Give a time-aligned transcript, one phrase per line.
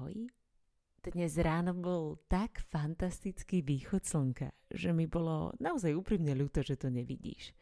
[0.00, 0.32] Ahoj.
[1.04, 6.88] Dnes ráno bol tak fantastický východ slnka, že mi bolo naozaj úprimne ľúto, že to
[6.88, 7.52] nevidíš.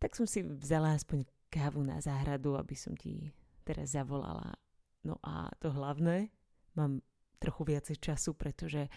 [0.00, 3.36] Tak som si vzala aspoň kávu na záhradu, aby som ti
[3.68, 4.56] teraz zavolala.
[5.04, 6.32] No a to hlavné,
[6.72, 7.04] mám
[7.36, 8.88] trochu viacej času, pretože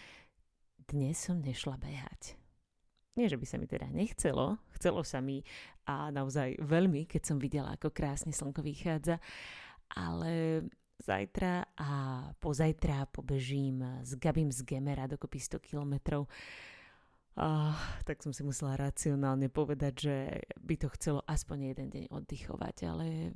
[0.88, 2.40] dnes som nešla behať.
[3.20, 5.44] Nie, že by sa mi teda nechcelo, chcelo sa mi
[5.84, 9.20] a naozaj veľmi, keď som videla, ako krásne slnko vychádza,
[9.92, 10.64] ale
[11.00, 11.90] zajtra a
[12.40, 16.24] pozajtra pobežím s Gabim z Gemera dokopy 100 kilometrov.
[17.36, 17.76] Uh,
[18.08, 20.16] tak som si musela racionálne povedať, že
[20.56, 23.28] by to chcelo aspoň jeden deň oddychovať, ale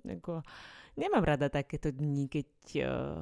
[0.00, 0.40] ako,
[0.96, 2.48] nemám rada takéto dni, keď,
[2.88, 3.20] uh,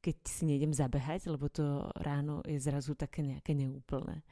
[0.00, 4.24] keď si nejdem zabehať, lebo to ráno je zrazu také nejaké neúplné.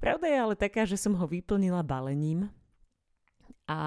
[0.00, 2.48] Pravda je ale taká, že som ho vyplnila balením
[3.68, 3.80] a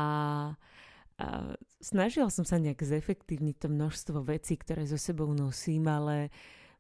[1.20, 1.52] a
[1.84, 6.32] snažila som sa nejak zefektívniť to množstvo vecí, ktoré so sebou nosím, ale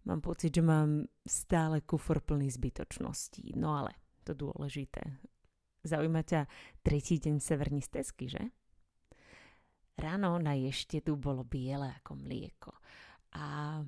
[0.07, 3.59] mám pocit, že mám stále kufor plný zbytočností.
[3.59, 5.03] No ale to dôležité.
[5.83, 6.47] Zaujíma ťa
[6.79, 8.43] tretí deň severní stezky, že?
[9.99, 12.71] Ráno na ješte tu bolo biele ako mlieko.
[13.35, 13.79] A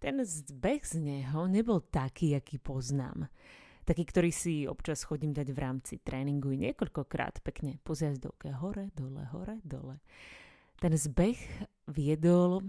[0.00, 3.28] ten zbeh z neho nebol taký, aký poznám
[3.88, 9.24] taký, ktorý si občas chodím dať v rámci tréningu niekoľkokrát pekne po zjazdovke hore, dole,
[9.32, 10.04] hore, dole.
[10.76, 11.40] Ten zbeh
[11.88, 12.68] viedol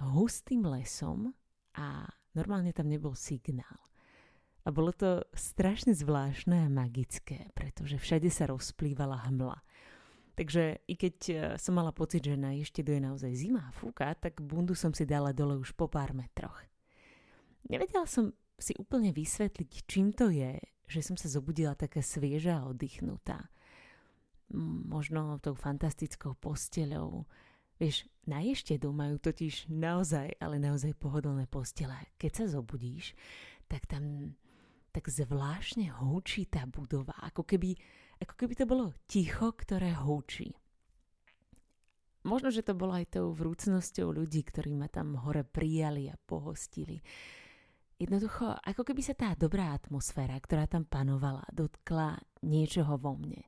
[0.00, 1.36] hustým lesom
[1.76, 3.76] a normálne tam nebol signál.
[4.64, 9.58] A bolo to strašne zvláštne a magické, pretože všade sa rozplývala hmla.
[10.32, 14.08] Takže i keď e, som mala pocit, že na ešte je naozaj zima a fúka,
[14.16, 16.56] tak bundu som si dala dole už po pár metroch.
[17.68, 20.58] Nevedela som si úplne vysvetliť, čím to je,
[20.88, 23.48] že som sa zobudila taká svieža a oddychnutá.
[24.88, 27.24] Možno tou fantastickou posteľou.
[27.80, 31.96] Vieš, na ještedu majú totiž naozaj, ale naozaj pohodlné postele.
[32.20, 33.16] Keď sa zobudíš,
[33.66, 34.36] tak tam
[34.92, 37.72] tak zvláštne húči tá budova, ako keby,
[38.20, 40.52] ako keby to bolo ticho, ktoré húči.
[42.22, 47.02] Možno, že to bolo aj tou vrúcnosťou ľudí, ktorí ma tam hore prijali a pohostili.
[48.02, 53.46] Jednoducho, ako keby sa tá dobrá atmosféra, ktorá tam panovala, dotkla niečoho vo mne.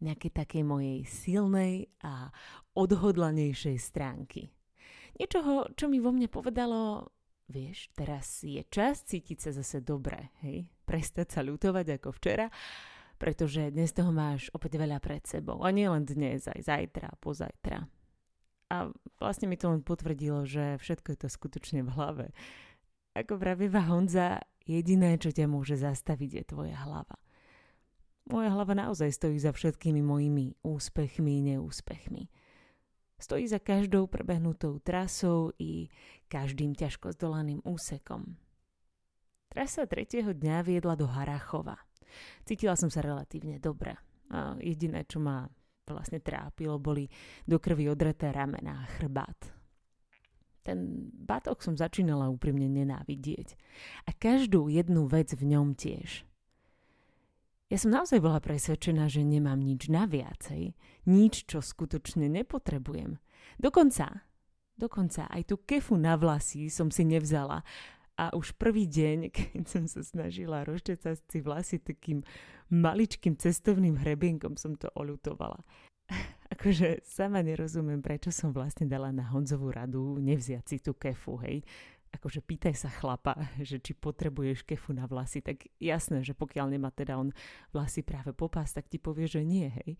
[0.00, 2.32] Nejakej takej mojej silnej a
[2.72, 4.48] odhodlanejšej stránky.
[5.20, 7.12] Niečoho, čo mi vo mne povedalo,
[7.52, 10.64] vieš, teraz je čas cítiť sa zase dobre, hej?
[10.88, 12.48] Prestať sa ľutovať ako včera,
[13.20, 15.60] pretože dnes toho máš opäť veľa pred sebou.
[15.60, 17.84] A nie len dnes, aj zajtra, pozajtra.
[18.72, 18.88] A
[19.20, 22.26] vlastne mi to len potvrdilo, že všetko je to skutočne v hlave
[23.16, 27.16] ako pravieva Honza, jediné, čo ťa môže zastaviť, je tvoja hlava.
[28.26, 32.26] Moja hlava naozaj stojí za všetkými mojimi úspechmi neúspechmi.
[33.16, 35.88] Stojí za každou prebehnutou trasou i
[36.28, 38.36] každým ťažko zdolaným úsekom.
[39.48, 41.80] Trasa tretieho dňa viedla do Harachova.
[42.44, 43.96] Cítila som sa relatívne dobre.
[44.28, 45.48] A jediné, čo ma
[45.86, 47.08] vlastne trápilo, boli
[47.46, 49.55] do krvi odreté ramená a chrbát.
[50.66, 53.54] Ten batok som začínala úprimne nenávidieť.
[54.02, 56.26] A každú jednu vec v ňom tiež.
[57.70, 60.74] Ja som naozaj bola presvedčená, že nemám nič naviacej,
[61.06, 63.22] nič, čo skutočne nepotrebujem.
[63.62, 64.26] Dokonca,
[64.74, 67.62] dokonca aj tú kefu na vlasy som si nevzala.
[68.18, 72.26] A už prvý deň, keď som sa snažila rozčecať si vlasy takým
[72.74, 75.62] maličkým cestovným hrebienkom, som to olutovala
[76.50, 81.66] akože sama nerozumiem, prečo som vlastne dala na Honzovú radu nevziať si tú kefu, hej.
[82.14, 86.94] Akože pýtaj sa chlapa, že či potrebuješ kefu na vlasy, tak jasné, že pokiaľ nemá
[86.94, 87.34] teda on
[87.74, 89.98] vlasy práve popas, tak ti povie, že nie, hej.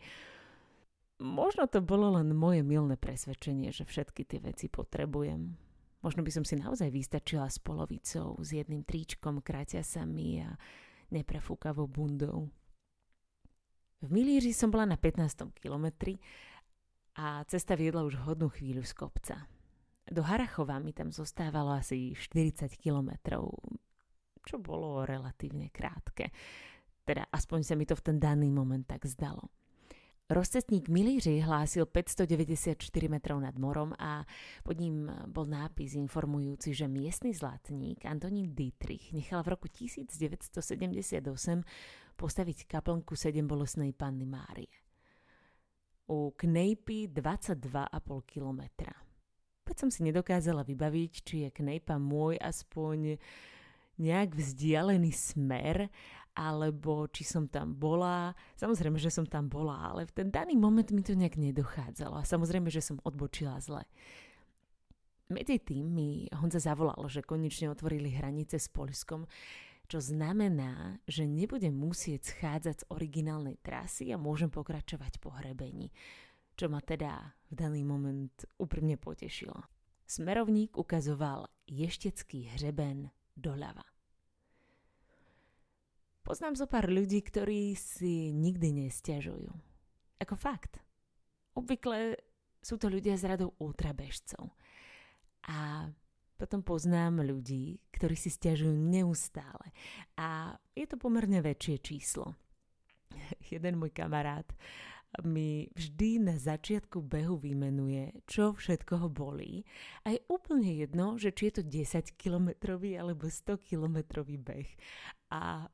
[1.16, 5.56] Možno to bolo len moje milné presvedčenie, že všetky tie veci potrebujem.
[6.04, 9.40] Možno by som si naozaj vystačila s polovicou, s jedným tričkom,
[10.06, 10.54] mi a
[11.10, 12.52] neprefúkavou bundou.
[14.04, 15.56] V Milíži som bola na 15.
[15.56, 16.20] kilometri
[17.16, 19.48] a cesta viedla už hodnú chvíľu z kopca.
[20.04, 23.56] Do Harachova mi tam zostávalo asi 40 kilometrov,
[24.44, 26.28] čo bolo relatívne krátke.
[27.08, 29.48] Teda aspoň sa mi to v ten daný moment tak zdalo.
[30.26, 34.26] Rozcestník Milíři hlásil 594 metrov nad morom a
[34.66, 41.62] pod ním bol nápis informujúci, že miestny zlatník Antonín Dietrich nechal v roku 1978
[42.16, 44.72] postaviť kaplnku sedem bolesnej panny Márie.
[46.08, 47.92] U Knejpy 22,5
[48.24, 48.94] kilometra.
[49.66, 53.18] Veď som si nedokázala vybaviť, či je Knejpa môj aspoň
[53.98, 55.90] nejak vzdialený smer
[56.36, 58.36] alebo či som tam bola.
[58.60, 62.28] Samozrejme, že som tam bola, ale v ten daný moment mi to nejak nedochádzalo a
[62.28, 63.82] samozrejme, že som odbočila zle.
[65.26, 69.26] Medzi tým mi Honza zavolal, že konečne otvorili hranice s Polskom,
[69.86, 75.94] čo znamená, že nebudem musieť schádzať z originálnej trasy a môžem pokračovať po hrebení,
[76.58, 79.56] čo ma teda v daný moment úprimne potešilo.
[80.06, 83.86] Smerovník ukazoval ještecký hřeben doľava.
[86.26, 89.50] Poznám zo pár ľudí, ktorí si nikdy nestiažujú.
[90.18, 90.82] Ako fakt.
[91.54, 92.18] Obvykle
[92.58, 94.50] sú to ľudia z radou ultrabežcov–
[95.46, 95.86] a
[96.36, 99.72] potom poznám ľudí, ktorí si stiažujú neustále.
[100.20, 102.36] A je to pomerne väčšie číslo.
[103.52, 104.46] Jeden môj kamarát
[105.24, 109.64] mi vždy na začiatku behu vymenuje, čo všetko ho bolí.
[110.04, 114.68] A je úplne jedno, že či je to 10 kilometrový alebo 100 kilometrový beh.
[115.32, 115.72] A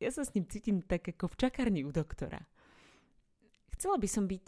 [0.00, 2.40] ja sa s ním cítim tak ako v čakarni u doktora.
[3.76, 4.46] Chcela by som byť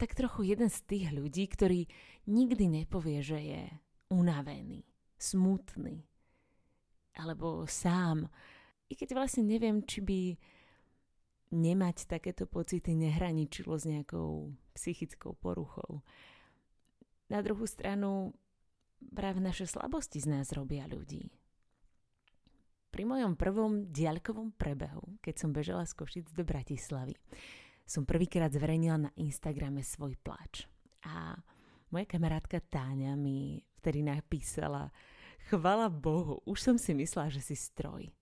[0.00, 1.88] tak trochu jeden z tých ľudí, ktorý
[2.28, 3.62] nikdy nepovie, že je
[4.10, 4.84] unavený,
[5.18, 6.04] smutný
[7.16, 8.28] alebo sám.
[8.86, 10.20] I keď vlastne neviem, či by
[11.54, 16.02] nemať takéto pocity nehraničilo s nejakou psychickou poruchou.
[17.32, 18.34] Na druhú stranu
[19.14, 21.30] práve naše slabosti z nás robia ľudí.
[22.90, 27.12] Pri mojom prvom diaľkovom prebehu, keď som bežala z Košic do Bratislavy,
[27.84, 30.66] som prvýkrát zverejnila na Instagrame svoj plač.
[31.06, 31.38] A
[31.96, 34.92] moja kamarátka Táňa mi vtedy napísala
[35.48, 38.12] Chvala Bohu, už som si myslela, že si stroj.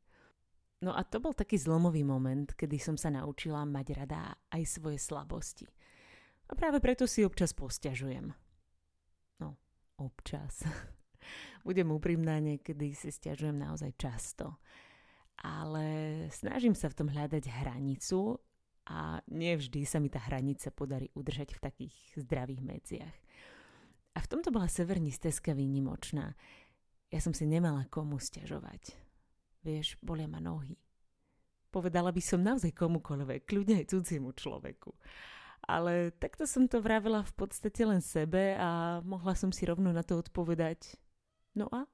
[0.79, 5.03] No a to bol taký zlomový moment, kedy som sa naučila mať rada aj svoje
[5.03, 5.67] slabosti.
[6.47, 8.31] A práve preto si občas posťažujem.
[9.43, 9.59] No,
[9.99, 10.63] občas.
[11.67, 14.55] Budem úprimná, niekedy si stiažujem naozaj často.
[15.43, 15.83] Ale
[16.31, 18.39] snažím sa v tom hľadať hranicu
[18.87, 23.17] a nevždy sa mi tá hranica podarí udržať v takých zdravých medziach.
[24.15, 26.35] A v tomto bola severnistecka výnimočná.
[27.11, 28.95] Ja som si nemala komu stiažovať.
[29.67, 30.79] Vieš, bolia ma nohy.
[31.75, 34.95] Povedala by som naozaj komukoľvek, kľudne aj cudziemu človeku.
[35.67, 40.05] Ale takto som to vravila v podstate len sebe a mohla som si rovno na
[40.07, 40.95] to odpovedať.
[41.57, 41.89] No a?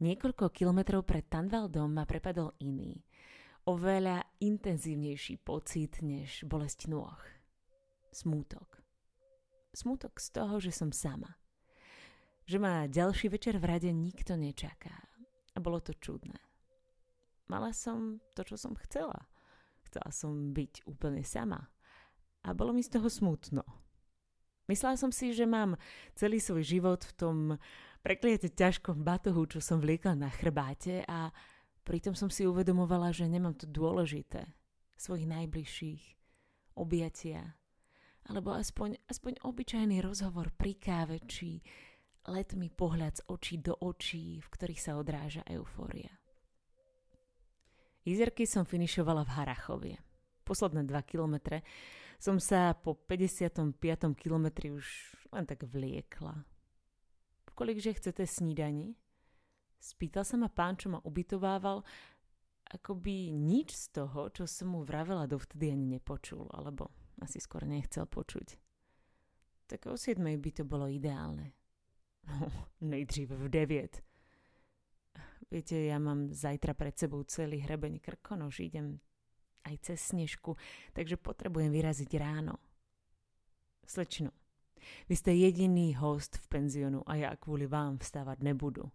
[0.00, 2.96] Niekoľko kilometrov pred Tanvaldom ma prepadol iný,
[3.68, 7.20] oveľa intenzívnejší pocit než bolesť nôh.
[8.08, 8.79] Smútok.
[9.70, 11.38] Smutok z toho, že som sama.
[12.46, 14.94] Že ma ďalší večer v rade nikto nečaká.
[15.54, 16.38] A bolo to čudné.
[17.50, 19.26] Mala som to, čo som chcela.
[19.86, 21.70] Chcela som byť úplne sama.
[22.46, 23.66] A bolo mi z toho smutno.
[24.70, 25.74] Myslela som si, že mám
[26.14, 27.36] celý svoj život v tom
[28.06, 31.34] prekliete ťažkom batohu, čo som vliekla na chrbáte a
[31.82, 34.46] pritom som si uvedomovala, že nemám to dôležité.
[34.94, 36.02] Svojich najbližších,
[36.78, 37.59] objatia,
[38.30, 41.58] alebo aspoň, aspoň obyčajný rozhovor pri káve, či
[42.30, 46.14] letný pohľad z očí do očí, v ktorých sa odráža eufória.
[48.06, 49.96] Izerky som finišovala v Harachovie.
[50.46, 51.66] Posledné 2 kilometre
[52.22, 53.74] som sa po 55.
[54.14, 54.86] kilometri už
[55.34, 56.46] len tak vliekla.
[57.50, 58.94] V kolikže chcete snídani?
[59.80, 61.82] Spýtal sa ma pán, čo ma ubytovával,
[62.70, 68.08] akoby nič z toho, čo som mu vravela dovtedy ani nepočul, alebo asi skôr nechcel
[68.08, 68.56] počuť.
[69.70, 71.54] Tak o 7 by to bolo ideálne.
[72.26, 72.50] No,
[72.92, 74.02] nejdřív v 9.
[75.50, 79.02] Viete, ja mám zajtra pred sebou celý hrebeň krkonož, idem
[79.66, 80.54] aj cez snežku,
[80.94, 82.62] takže potrebujem vyraziť ráno.
[83.82, 84.30] Slečno,
[85.10, 88.86] vy ste jediný host v penzionu a ja kvôli vám vstávať nebudu.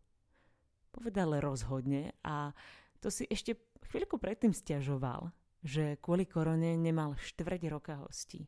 [0.95, 2.55] Povedal rozhodne a
[3.03, 3.59] to si ešte
[3.91, 5.35] chvíľku predtým stiažoval,
[5.65, 8.45] že kvôli korone nemal štvrť roka hostí.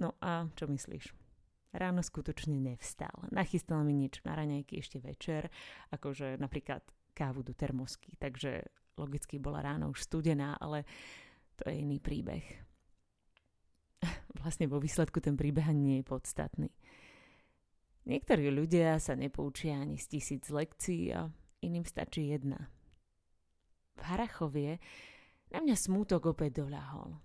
[0.00, 1.12] No a čo myslíš?
[1.76, 3.28] Ráno skutočne nevstal.
[3.28, 5.52] Nachystal mi nič na raňajky ešte večer,
[5.92, 6.80] akože napríklad
[7.12, 8.64] kávu do termosky, takže
[8.96, 10.88] logicky bola ráno už studená, ale
[11.60, 12.44] to je iný príbeh.
[14.40, 16.72] Vlastne vo výsledku ten príbeh nie je podstatný.
[18.08, 21.28] Niektorí ľudia sa nepoučia ani z tisíc lekcií a
[21.60, 22.72] iným stačí jedna.
[23.98, 24.80] V Harachovie
[25.50, 27.16] na mňa smútok opäť doľahol.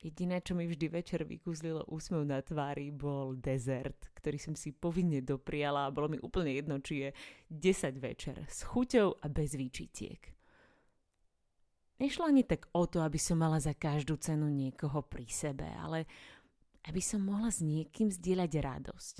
[0.00, 5.20] Jediné, čo mi vždy večer vykúzlilo úsmev na tvári, bol dezert, ktorý som si povinne
[5.20, 7.08] dopriala a bolo mi úplne jedno, či je
[7.52, 10.32] 10 večer, s chuťou a bez výčitiek.
[12.00, 16.08] Nešlo ani tak o to, aby som mala za každú cenu niekoho pri sebe, ale
[16.88, 19.14] aby som mohla s niekým zdieľať radosť.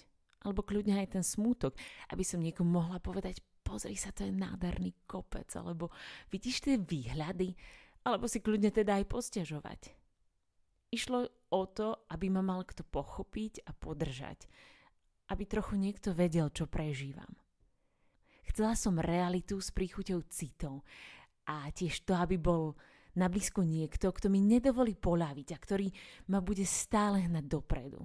[0.48, 1.76] Alebo kľudne aj ten smútok,
[2.08, 5.92] aby som niekomu mohla povedať, pozri sa, to je nádherný kopec, alebo
[6.32, 7.52] vidíš tie výhľady,
[8.06, 9.80] alebo si kľudne teda aj postiažovať.
[10.90, 14.50] Išlo o to, aby ma mal kto pochopiť a podržať.
[15.30, 17.30] aby trochu niekto vedel, čo prežívam.
[18.50, 20.82] Chcela som realitu s príchuťou citov
[21.46, 22.74] a tiež to, aby bol
[23.14, 25.86] na blízku niekto, kto mi nedovolí poľaviť a ktorý
[26.34, 28.02] ma bude stále hnať dopredu.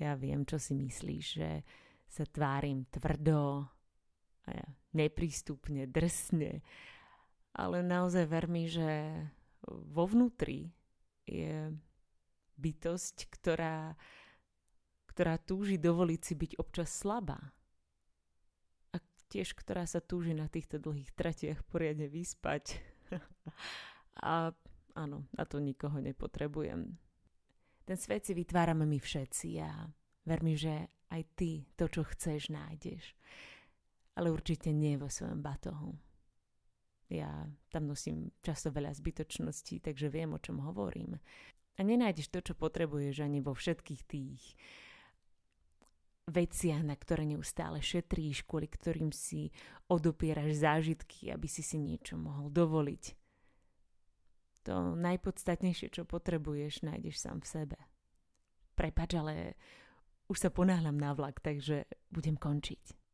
[0.00, 1.50] Ja viem, čo si myslíš, že
[2.08, 3.68] sa tvárim tvrdo,
[4.96, 6.64] neprístupne, drsne,
[7.54, 9.12] ale naozaj ver mi, že
[9.68, 10.72] vo vnútri
[11.28, 11.72] je
[12.58, 13.94] bytosť, ktorá,
[15.12, 17.38] ktorá túži dovoliť si byť občas slabá
[19.28, 22.80] tiež ktorá sa túži na týchto dlhých tratiach poriadne vyspať.
[24.24, 24.50] a
[24.96, 26.96] áno, na to nikoho nepotrebujem.
[27.84, 29.88] Ten svet si vytvárame my všetci a
[30.28, 33.16] ver mi, že aj ty to, čo chceš, nájdeš.
[34.16, 35.96] Ale určite nie vo svojom batohu.
[37.08, 41.16] Ja tam nosím často veľa zbytočností, takže viem, o čom hovorím.
[41.78, 44.42] A nenájdeš to, čo potrebuješ ani vo všetkých tých
[46.28, 49.48] veciach, na ktoré neustále šetríš, kvôli ktorým si
[49.88, 53.16] odopieraš zážitky, aby si si niečo mohol dovoliť.
[54.68, 57.78] To najpodstatnejšie, čo potrebuješ, nájdeš sám v sebe.
[58.76, 59.56] Prepač, ale
[60.28, 63.07] už sa ponáhľam na vlak, takže budem končiť.